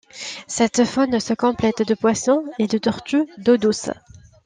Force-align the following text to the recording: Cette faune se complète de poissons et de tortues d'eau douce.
Cette 0.47 0.83
faune 0.83 1.19
se 1.19 1.35
complète 1.35 1.87
de 1.87 1.93
poissons 1.93 2.43
et 2.57 2.65
de 2.65 2.79
tortues 2.79 3.27
d'eau 3.37 3.57
douce. 3.57 3.91